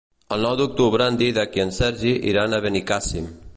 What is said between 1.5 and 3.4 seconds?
i en Sergi iran a Benicàssim.